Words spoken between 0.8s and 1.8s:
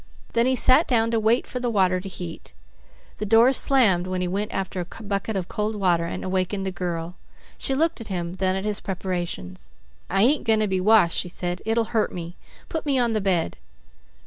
down to wait for the